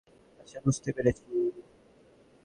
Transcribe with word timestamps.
আচ্ছা, 0.39 0.57
বুঝতে 0.65 0.89
পেরেছি। 0.93 1.23